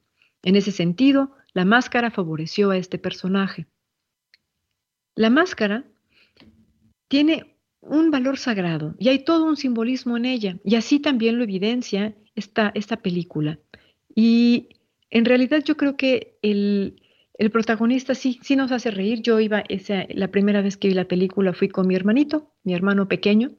[0.43, 3.67] En ese sentido, la máscara favoreció a este personaje.
[5.15, 5.85] La máscara
[7.09, 11.45] tiene un valor sagrado y hay todo un simbolismo en ella, y así también lo
[11.45, 13.59] evidencia esta, esta película.
[14.15, 14.69] Y
[15.11, 17.01] en realidad yo creo que el,
[17.53, 19.23] protagonista sí, sí nos hace reír.
[19.23, 22.75] Yo iba, esa, la primera vez que vi la película fui con mi hermanito, mi
[22.75, 23.53] hermano pequeño,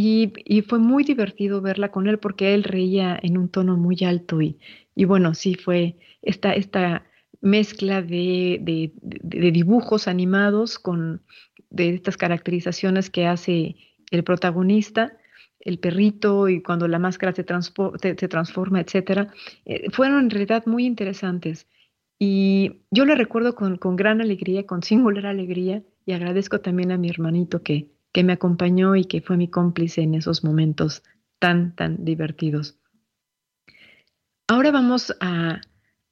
[0.00, 0.32] y,
[0.68, 4.56] fue muy divertido verla con él porque él reía en un tono muy alto y,
[4.94, 7.04] y bueno, sí fue esta, esta
[7.40, 11.22] mezcla de, de, dibujos animados con
[11.70, 13.76] de estas caracterizaciones que hace
[14.10, 15.18] el protagonista
[15.60, 19.32] el perrito y cuando la máscara se, transforma, etcétera,
[19.64, 21.66] eh, fueron en realidad muy interesantes.
[22.18, 26.98] Y yo lo recuerdo con, con, gran alegría, con singular alegría, y agradezco también a
[26.98, 31.02] mi hermanito que, que me acompañó y que fue mi cómplice en esos momentos
[31.38, 32.78] tan, tan divertidos.
[34.48, 35.60] Ahora vamos a,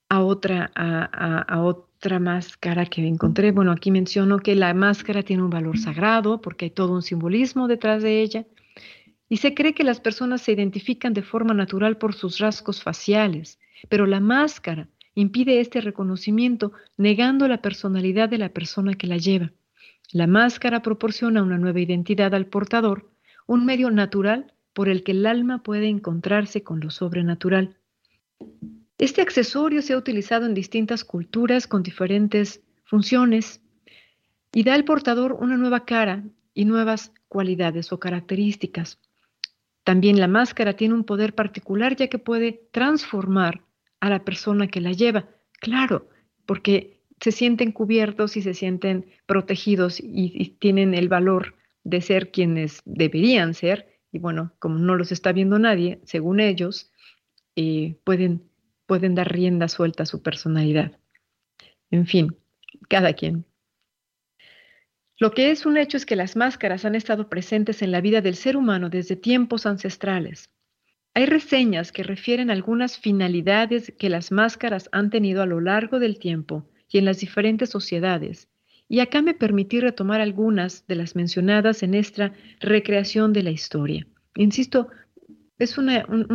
[0.09, 1.63] a otra, a, a,
[1.97, 3.53] otra máscara que encontré.
[3.53, 7.68] Bueno, aquí menciono que la máscara tiene un valor sagrado porque hay todo un simbolismo
[7.68, 8.47] detrás de ella
[9.28, 13.59] y se cree que las personas se identifican de forma natural por sus rasgos faciales,
[13.88, 19.53] pero la máscara impide este reconocimiento negando la personalidad de la persona que la lleva.
[20.12, 23.11] La máscara proporciona una nueva identidad al portador,
[23.47, 27.76] un medio natural por el que el alma puede encontrarse con lo sobrenatural.
[28.99, 33.61] Este accesorio se ha utilizado en distintas culturas con diferentes funciones
[34.53, 36.24] y da al portador una nueva cara
[36.55, 38.99] y nuevas cualidades o características.
[39.84, 43.62] También la máscara tiene un poder particular ya que puede transformar
[44.01, 45.28] a la persona que la lleva.
[45.61, 46.09] Claro,
[46.47, 52.82] porque se sienten cubiertos y se sienten protegidos y, tienen el valor de ser quienes
[52.84, 54.01] deberían ser.
[54.11, 56.90] Y bueno, como no los está viendo nadie, según ellos,
[57.55, 58.42] eh, pueden,
[58.87, 60.99] pueden dar rienda suelta a su personalidad.
[61.91, 62.37] En fin,
[62.89, 63.45] cada quien.
[65.18, 68.20] Lo que es un hecho es que las máscaras han estado presentes en la vida
[68.20, 70.51] del ser humano desde tiempos ancestrales.
[71.14, 76.18] Hay reseñas que refieren algunas finalidades que las máscaras han tenido a lo largo del
[76.18, 78.49] tiempo y en las diferentes sociedades,
[78.89, 84.07] y acá me permití retomar algunas de las mencionadas en esta recreación de la historia.
[84.34, 84.89] Insisto,
[85.59, 85.89] es un,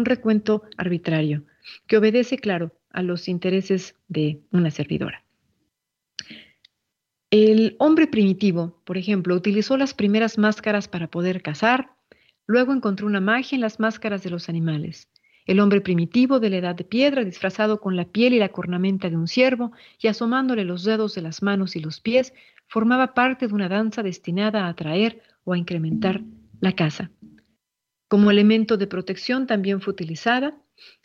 [0.04, 1.44] recuento arbitrario
[1.88, 5.24] que obedece, claro, a los intereses de una servidora.
[7.30, 11.96] El hombre primitivo, por ejemplo, utilizó las primeras máscaras para poder cazar,
[12.46, 15.08] luego encontró una magia en las máscaras de los animales.
[15.46, 19.10] El hombre primitivo de la edad de piedra, disfrazado con la piel y la cornamenta
[19.10, 22.34] de un ciervo y asomándole los dedos de las manos y los pies,
[22.68, 26.22] formaba parte de una danza destinada a atraer o a incrementar
[26.60, 27.12] la caza.
[28.08, 30.58] Como elemento de protección también fue utilizada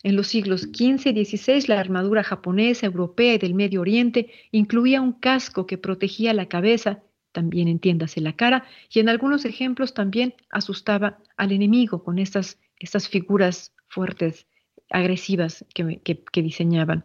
[0.03, 5.01] en los siglos XV y XVI, la armadura japonesa, europea y del Medio Oriente incluía
[5.01, 7.03] un casco que protegía la cabeza,
[7.33, 13.09] también entiéndase la cara, y en algunos ejemplos también asustaba al enemigo con estas, estas
[13.09, 14.47] figuras fuertes,
[14.91, 17.05] agresivas que, que diseñaban.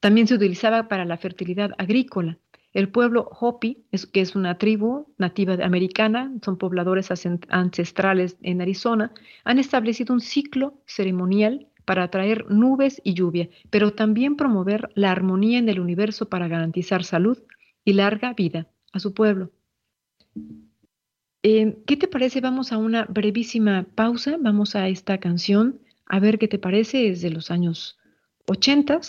[0.00, 2.38] También se utilizaba para la fertilidad agrícola.
[2.72, 7.10] El pueblo Hopi, que es una tribu nativa americana, son pobladores
[7.48, 9.12] ancestrales en Arizona,
[9.44, 15.58] han establecido un ciclo ceremonial para atraer nubes y lluvia, pero también promover la armonía
[15.58, 17.38] en el universo para garantizar salud
[17.84, 19.50] y larga vida a su pueblo.
[21.42, 22.40] Eh, ¿Qué te parece?
[22.40, 27.22] Vamos a una brevísima pausa, vamos a esta canción, a ver qué te parece, es
[27.22, 27.98] de los años
[28.46, 29.00] 80,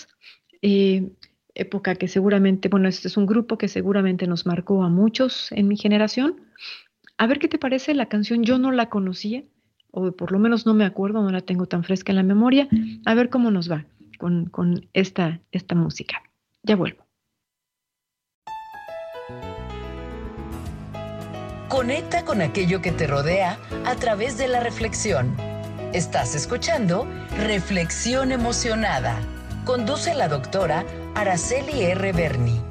[0.61, 1.11] eh,
[1.55, 5.67] época que seguramente, bueno, este es un grupo que seguramente nos marcó a muchos en
[5.67, 6.41] mi generación.
[7.17, 9.43] A ver qué te parece la canción, yo no la conocía,
[9.91, 12.67] o por lo menos no me acuerdo, no la tengo tan fresca en la memoria.
[13.05, 13.85] A ver cómo nos va
[14.17, 16.23] con, con esta, esta música.
[16.63, 17.05] Ya vuelvo.
[21.67, 25.35] Conecta con aquello que te rodea a través de la reflexión.
[25.93, 29.40] Estás escuchando Reflexión Emocionada.
[29.65, 30.83] Conduce la doctora
[31.13, 32.13] Araceli R.
[32.13, 32.70] Berni.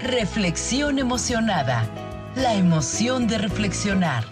[0.00, 1.88] Reflexión emocionada.
[2.36, 4.24] La emoción de reflexionar.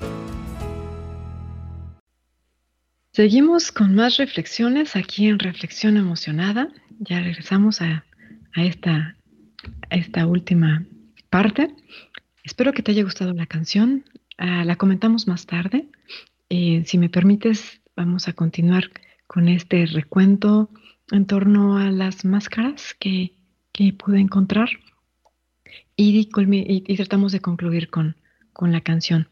[3.12, 6.68] Seguimos con más reflexiones aquí en Reflexión Emocionada.
[6.98, 8.04] Ya regresamos a,
[8.56, 9.16] esta,
[10.26, 10.84] última
[11.30, 11.74] parte.
[12.44, 14.04] Espero que te haya gustado la canción.
[14.38, 15.88] Ah, la comentamos más tarde.
[16.48, 18.90] Eh, si me permites, vamos a continuar
[19.26, 20.70] con este recuento
[21.10, 23.34] en torno a las máscaras que,
[23.98, 24.68] pude encontrar
[25.96, 26.26] y,
[26.96, 28.16] tratamos de concluir con,
[28.52, 29.28] con la canción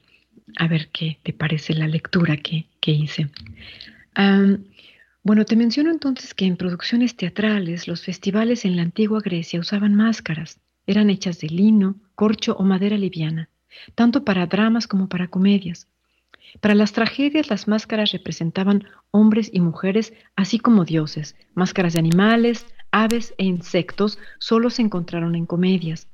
[0.56, 3.30] a ver qué te parece la lectura que, hice.
[5.22, 9.94] bueno, te menciono entonces que en producciones teatrales los festivales en la antigua Grecia usaban
[9.94, 10.60] máscaras.
[10.86, 13.48] Eran hechas de lino, corcho o madera liviana,
[13.94, 15.86] tanto para dramas como para comedias.
[16.60, 21.36] Para las tragedias las máscaras representaban hombres y mujeres, así como dioses.
[21.54, 26.08] Máscaras de animales, aves e insectos solo se encontraron en comedias.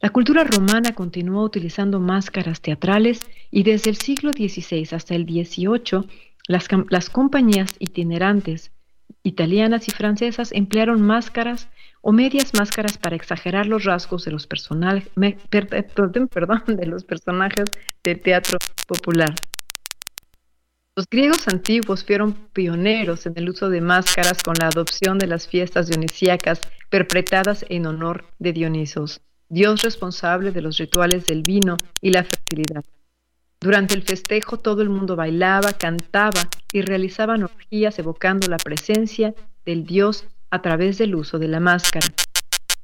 [0.00, 3.20] La cultura romana continuó utilizando máscaras teatrales
[3.50, 6.06] y desde el siglo XVI hasta el XVIII
[6.48, 8.72] las, compañías itinerantes
[9.22, 11.68] italianas y francesas emplearon máscaras
[12.02, 15.08] o medias máscaras para exagerar los rasgos de los, personajes,
[15.50, 17.64] perdón, de los personajes
[18.04, 19.34] del teatro popular.
[20.94, 25.48] Los griegos antiguos fueron pioneros en el uso de máscaras con la adopción de las
[25.48, 29.20] fiestas dionisíacas perpetradas en honor de Dionisos.
[29.48, 32.84] Dios responsable de los rituales del vino y la fertilidad.
[33.60, 39.34] Durante el festejo todo el mundo bailaba, cantaba y realizaban orgías evocando la presencia
[39.64, 42.06] del Dios a través del uso de la máscara.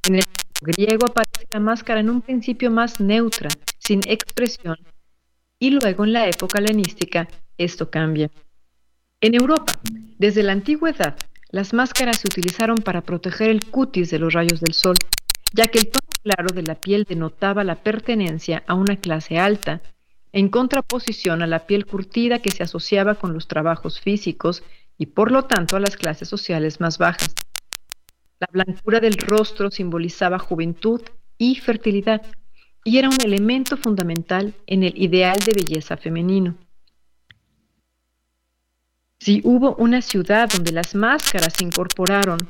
[0.07, 0.23] En el
[0.61, 3.49] griego aparece la máscara en un principio más neutra,
[3.79, 4.77] sin expresión,
[5.59, 8.29] y luego en la época helenística esto cambia.
[9.21, 9.79] En Europa,
[10.17, 11.15] desde la antigüedad,
[11.49, 14.95] las máscaras se utilizaron para proteger el cutis de los rayos del sol,
[15.53, 19.81] ya que el tono claro de la piel denotaba la pertenencia a una clase alta,
[20.31, 24.63] en contraposición a la piel curtida que se asociaba con los trabajos físicos
[24.97, 27.35] y por lo tanto a las clases sociales más bajas.
[28.39, 31.01] La blancura del rostro simbolizaba juventud
[31.37, 32.23] y fertilidad
[32.83, 36.55] y era un elemento fundamental en el ideal de belleza femenino.
[39.19, 42.49] Si hubo una ciudad donde las máscaras se incorporaron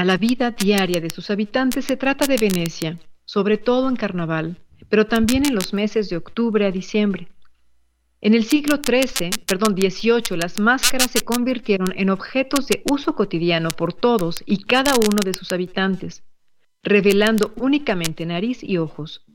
[0.00, 4.56] a la vida diaria de sus habitantes se trata de Venecia, sobre todo en carnaval,
[4.88, 7.28] pero también en los meses de octubre a diciembre.
[8.22, 13.68] En el siglo XIII, perdón, XVIII, las máscaras se convirtieron en objetos de uso cotidiano
[13.68, 16.22] por todos y cada uno de sus habitantes,
[16.82, 19.26] revelando únicamente nariz y ojos.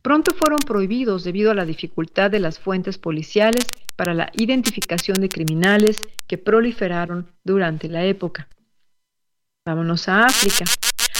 [0.00, 5.28] Pronto fueron prohibidos debido a la dificultad de las fuentes policiales para la identificación de
[5.28, 8.48] criminales que proliferaron durante la época.
[9.66, 10.66] Vámonos a África.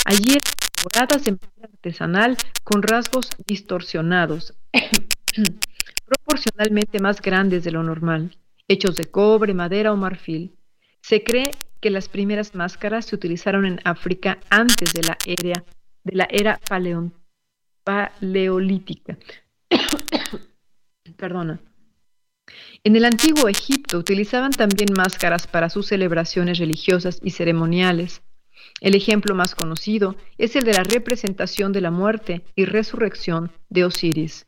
[0.05, 0.37] Allí
[0.85, 4.53] elaboradas manera artesanal con rasgos distorsionados,
[6.05, 8.37] proporcionalmente más grandes de lo normal,
[8.69, 10.55] hechos de cobre, madera o marfil.
[11.01, 15.65] Se cree que las primeras máscaras se utilizaron en África antes de la era,
[16.03, 16.61] de la era
[17.83, 19.17] paleolítica.
[21.17, 21.61] Perdona.
[22.83, 28.21] En el antiguo Egipto utilizaban también máscaras para sus celebraciones religiosas y ceremoniales.
[28.81, 33.85] El ejemplo más conocido es el de la representación de la muerte y resurrección de
[33.85, 34.47] Osiris.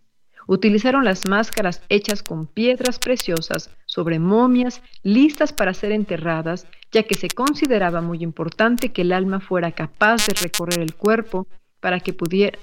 [0.49, 7.15] Utilizaron las máscaras hechas con piedras preciosas sobre momias listas para ser enterradas, ya que
[7.15, 11.49] se consideraba muy importante que el alma fuera capaz de recorrer el cuerpo
[11.81, 12.59] para que pudiera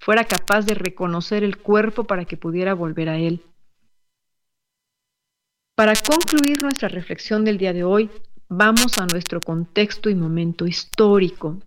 [0.00, 3.42] fuera capaz de reconocer el cuerpo para que pudiera volver a él.
[5.74, 8.10] Para concluir nuestra reflexión del día de hoy,
[8.48, 11.58] vamos a nuestro contexto y momento histórico.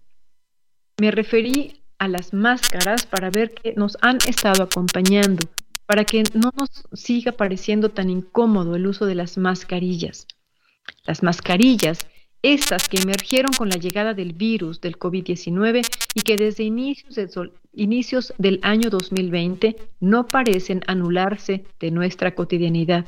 [0.98, 5.48] Me referí a las máscaras para ver que nos han estado acompañando,
[5.86, 10.26] para que no nos siga pareciendo tan incómodo el uso de las mascarillas.
[11.06, 12.08] Las mascarillas,
[12.42, 17.16] estas que emergieron con la llegada del virus del COVID-19 y que desde inicios,
[17.74, 23.06] inicios del año 2020 no parecen anularse de nuestra cotidianidad.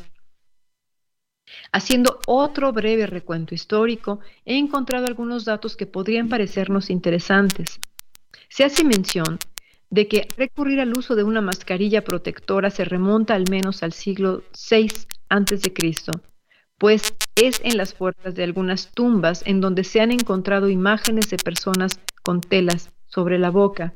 [1.71, 7.79] Haciendo otro breve recuento histórico, he encontrado algunos datos que podrían parecernos interesantes.
[8.49, 9.39] Se hace mención
[9.89, 14.43] de que recurrir al uso de una mascarilla protectora se remonta al menos al siglo
[14.69, 14.87] VI
[15.29, 15.73] a.C.,
[16.77, 21.37] pues es en las puertas de algunas tumbas en donde se han encontrado imágenes de
[21.37, 23.93] personas con telas sobre la boca,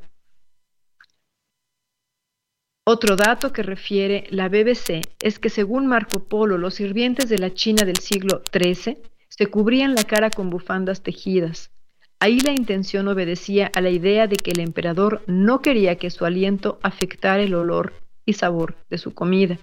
[2.90, 7.52] otro dato que refiere la BBC es que según Marco Polo, los sirvientes de la
[7.52, 8.96] China del siglo XIII
[9.28, 11.70] se cubrían la cara con bufandas tejidas.
[12.18, 16.24] Ahí la intención obedecía a la idea de que el emperador no quería que su
[16.24, 17.92] aliento afectara el olor
[18.24, 19.58] y sabor de su comida.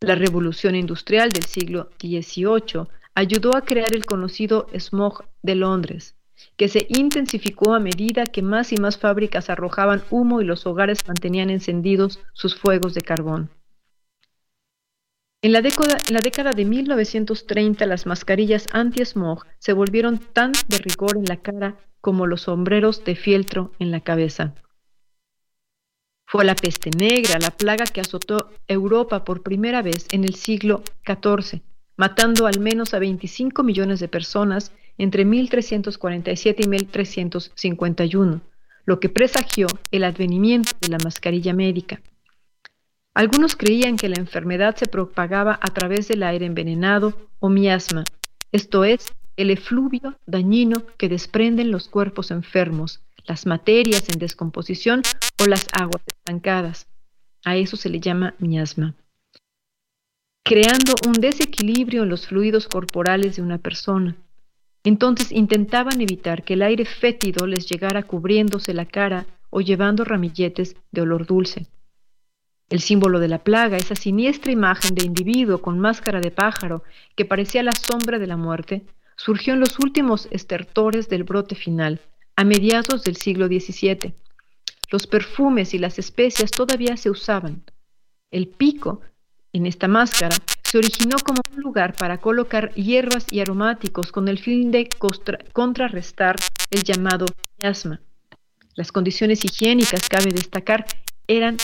[0.00, 6.13] La revolución industrial del siglo XVIII ayudó a crear el conocido smog de Londres,
[6.56, 11.06] que se intensificó a medida que más y más fábricas arrojaban humo y los hogares
[11.06, 13.50] mantenían encendidos sus fuegos de carbón.
[15.42, 20.78] En la, década, en la década de 1930 las mascarillas anti-smog se volvieron tan de
[20.78, 24.54] rigor en la cara como los sombreros de fieltro en la cabeza.
[26.26, 30.82] Fue la peste negra la plaga que azotó Europa por primera vez en el siglo
[31.06, 31.60] XIV,
[31.96, 38.40] matando al menos a 25 millones de personas entre 1347 y 1351,
[38.84, 42.00] lo que presagió el advenimiento de la mascarilla médica.
[43.14, 48.04] Algunos creían que la enfermedad se propagaba a través del aire envenenado o miasma,
[48.54, 55.02] esto es, el efluvio dañino que desprenden los cuerpos enfermos, las materias en descomposición
[55.42, 56.86] o las aguas estancadas.
[57.44, 58.94] A eso se le llama miasma.
[60.44, 64.14] Creando un desequilibrio en los fluidos corporales de una persona.
[64.84, 70.76] Entonces intentaban evitar que el aire fétido les llegara cubriéndose la cara o llevando ramilletes
[70.92, 71.66] de olor dulce.
[72.68, 76.82] El símbolo de la plaga, esa siniestra imagen de individuo con máscara de pájaro
[77.16, 78.84] que parecía la sombra de la muerte,
[79.16, 82.00] surgió en los últimos estertores del brote final,
[82.36, 84.14] a mediados del siglo XVII.
[84.90, 87.62] Los perfumes y las especias todavía se usaban.
[88.30, 89.00] El pico
[89.52, 90.36] en esta máscara
[90.74, 94.88] se originó como un lugar para colocar hierbas y aromáticos con el fin de
[95.52, 96.34] contrarrestar
[96.68, 97.26] el llamado
[97.62, 98.00] miasma.
[98.74, 100.84] Las condiciones higiénicas, cabe destacar,
[101.28, 101.58] eran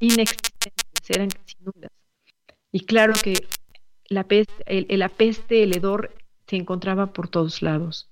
[0.00, 1.90] inexistentes, eran casi nulas.
[2.72, 3.46] Y claro que
[4.08, 6.14] la peste, el, el hedor
[6.46, 8.08] se encontraba por todos lados.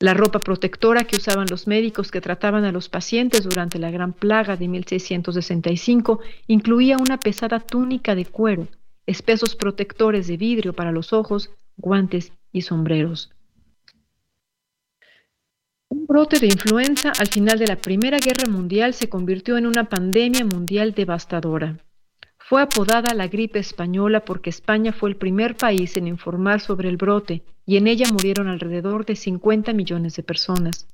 [0.00, 4.12] La ropa protectora que usaban los médicos que trataban a los pacientes durante la Gran
[4.12, 8.68] Plaga de 1665 incluía una pesada túnica de cuero,
[9.06, 13.30] espesos protectores de vidrio para los ojos, guantes y sombreros.
[15.88, 19.88] Un brote de influenza al final de la Primera Guerra Mundial se convirtió en una
[19.88, 21.78] pandemia mundial devastadora.
[22.36, 26.96] Fue apodada la gripe española porque España fue el primer país en informar sobre el
[26.96, 30.86] brote y en ella murieron alrededor de 50 millones de personas.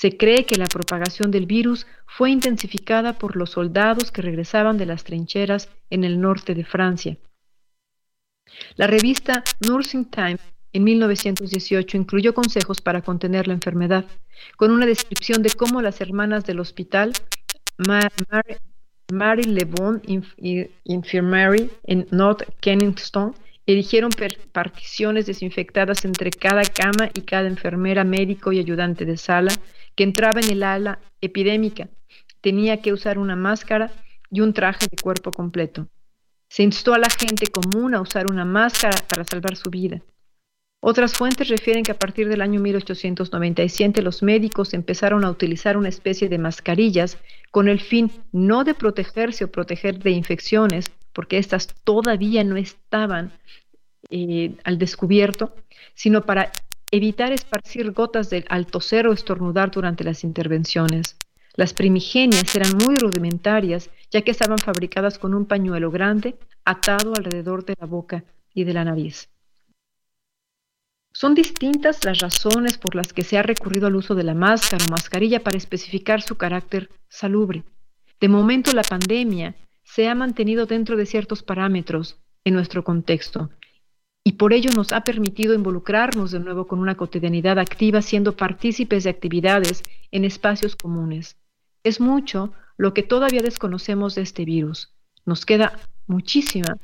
[0.00, 4.86] Se cree que la propagación del virus fue intensificada por los soldados que regresaban de
[4.86, 7.16] las trincheras en el norte de Francia.
[8.76, 10.38] La revista Nursing Time
[10.72, 14.04] en 1918 incluyó consejos para contener la enfermedad,
[14.56, 17.12] con una descripción de cómo las hermanas del hospital
[17.78, 20.02] Mary Lebon
[20.84, 23.34] Infirmary en North Kennington
[23.66, 24.10] erigieron
[24.52, 29.52] particiones desinfectadas entre cada cama y cada enfermera, médico y ayudante de sala
[29.98, 31.88] que entraba en el ala epidémica.
[32.40, 33.90] Tenía que usar una máscara
[34.30, 35.88] y un traje de cuerpo completo.
[36.48, 40.00] Se instó a la gente común a usar una máscara para salvar su vida.
[40.78, 45.88] Otras fuentes refieren que a partir del año 1897 los médicos empezaron a utilizar una
[45.88, 47.18] especie de mascarillas
[47.50, 53.32] con el fin no de protegerse o proteger de infecciones, porque éstas todavía no estaban
[54.10, 55.56] eh, al descubierto,
[55.94, 56.52] sino para
[56.90, 61.16] evitar esparcir gotas de al toser o estornudar durante las intervenciones.
[61.54, 67.64] Las primigenias eran muy rudimentarias, ya que estaban fabricadas con un pañuelo grande atado alrededor
[67.64, 68.24] de la boca
[68.54, 69.28] y de la nariz.
[71.12, 74.84] Son distintas las razones por las que se ha recurrido al uso de la máscara
[74.84, 77.64] o mascarilla para especificar su carácter salubre.
[78.20, 83.50] De momento la pandemia se ha mantenido dentro de ciertos parámetros en nuestro contexto
[84.28, 89.04] y por ello nos ha permitido involucrarnos de nuevo con una cotidianidad activa siendo partícipes
[89.04, 91.38] de actividades en espacios comunes.
[91.82, 94.92] Es mucho lo que todavía desconocemos de este virus.
[95.24, 96.76] Nos queda muchísima,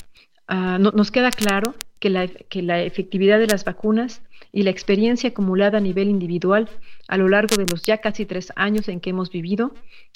[0.49, 5.29] no, nos queda claro que la, que la efectividad de las vacunas y la experiencia
[5.29, 6.71] acumulada a nivel individual
[7.09, 9.75] a lo largo de los ya casi tres años en que hemos vivido,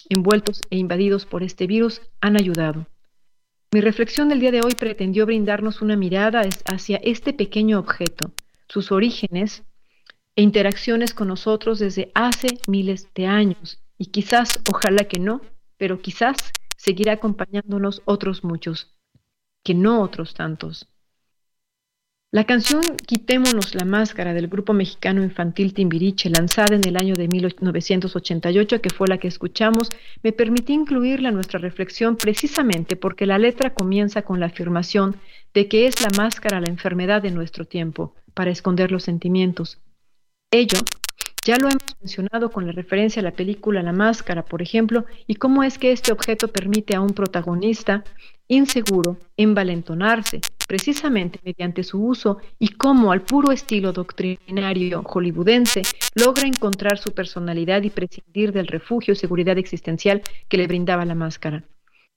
[0.08, 2.86] envueltos e invadidos por este virus, han ayudado.
[3.70, 8.32] Mi reflexión del día de hoy pretendió brindarnos una mirada hacia este pequeño objeto,
[8.66, 9.62] sus orígenes
[10.36, 15.42] e interacciones con nosotros desde hace miles de años, y quizás, ojalá que no,
[15.76, 16.36] pero quizás
[16.78, 18.96] seguirá acompañándonos otros muchos,
[19.62, 20.88] que no otros tantos.
[22.30, 27.26] La canción Quitémonos la máscara del grupo mexicano infantil Timbiriche, lanzada en el año de
[27.26, 29.88] 1988, que fue la que escuchamos,
[30.22, 35.16] me permití incluirla en nuestra reflexión precisamente porque la letra comienza con la afirmación
[35.54, 39.78] de que es la máscara la enfermedad de nuestro tiempo, para esconder los sentimientos.
[40.50, 40.80] Ello
[41.46, 45.36] Ya lo hemos mencionado con la referencia a la película La Máscara, por ejemplo, y
[45.36, 48.04] cómo es que este objeto permite a un protagonista
[48.48, 55.82] inseguro envalentonarse precisamente mediante su uso y cómo al puro estilo doctrinario hollywoodense
[56.14, 61.16] logra encontrar su personalidad y prescindir del refugio y seguridad existencial que le brindaba la
[61.16, 61.64] máscara.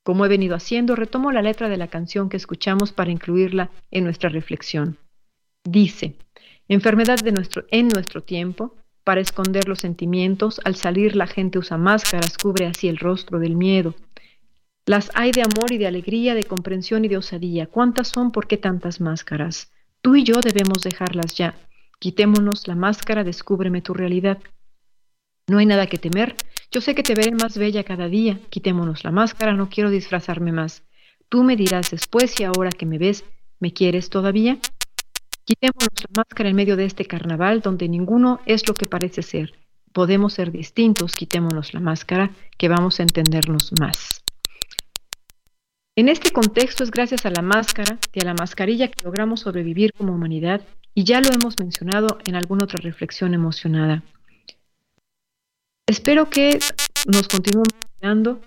[0.03, 4.03] Como he venido haciendo, retomo la letra de la canción que escuchamos para incluirla en
[4.03, 4.97] nuestra reflexión.
[5.63, 6.17] Dice,
[6.67, 8.75] enfermedad de nuestro, en nuestro tiempo,
[9.05, 13.55] para esconder los sentimientos, al salir la gente usa máscaras, cubre así el rostro del
[13.55, 13.95] miedo.
[14.85, 17.67] Las hay de amor y de alegría, de comprensión y de osadía.
[17.67, 18.31] ¿Cuántas son?
[18.31, 19.71] ¿Por qué tantas máscaras?
[20.01, 21.55] Tú y yo debemos dejarlas ya.
[21.99, 24.39] Quitémonos la máscara, descúbreme tu realidad.
[25.47, 26.35] No hay nada que temer.
[26.71, 28.39] Yo sé que te veré más bella cada día.
[28.49, 30.83] Quitémonos la máscara, no quiero disfrazarme más.
[31.29, 33.23] Tú me dirás después si ahora que me ves,
[33.59, 34.57] ¿me quieres todavía?
[35.45, 39.53] Quitémonos la máscara en medio de este carnaval donde ninguno es lo que parece ser.
[39.93, 44.20] Podemos ser distintos, quitémonos la máscara, que vamos a entendernos más.
[45.95, 49.91] En este contexto es gracias a la máscara y a la mascarilla que logramos sobrevivir
[49.91, 50.61] como humanidad
[50.93, 54.01] y ya lo hemos mencionado en alguna otra reflexión emocionada.
[55.85, 56.59] Espero que
[57.07, 58.39] nos continuemos mirando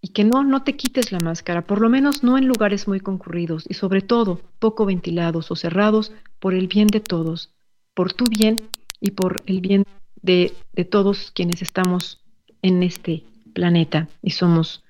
[0.00, 2.98] y que no, no te quites la máscara, por lo menos no en lugares muy
[2.98, 7.50] concurridos y sobre todo poco ventilados o cerrados por el bien de todos,
[7.94, 8.56] por tu bien
[9.00, 9.84] y por el bien
[10.20, 12.20] de, de todos quienes estamos
[12.60, 13.22] en este
[13.54, 14.82] planeta y somos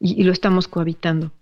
[0.00, 1.32] y, lo estamos cohabitando.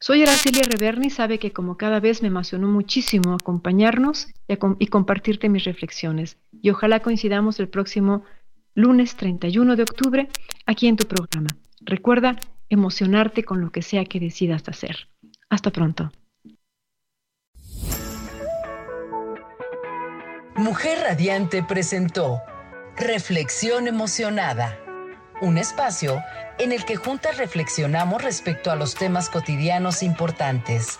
[0.00, 5.48] Soy Aracelia Reverni, sabe que como cada vez me emocionó muchísimo acompañarnos y, y compartirte
[5.48, 8.24] mis reflexiones y ojalá coincidamos el próximo
[8.74, 10.28] lunes 31 de octubre
[10.64, 11.48] aquí en tu programa.
[11.80, 12.36] Recuerda
[12.68, 15.08] emocionarte con lo que sea que decidas hacer.
[15.48, 16.10] Hasta pronto.
[20.56, 22.40] Mujer Radiante presentó
[22.96, 24.78] Reflexión Emocionada,
[25.40, 26.22] un espacio
[26.58, 30.98] en el que juntas reflexionamos respecto a los temas cotidianos importantes,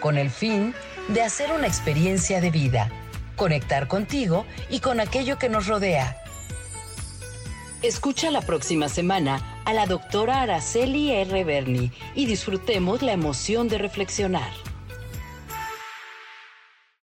[0.00, 0.74] con el fin
[1.08, 2.90] de hacer una experiencia de vida,
[3.36, 6.16] conectar contigo y con aquello que nos rodea
[7.80, 11.44] Escucha la próxima semana a la doctora Araceli R.
[11.44, 14.50] Berni y disfrutemos la emoción de reflexionar.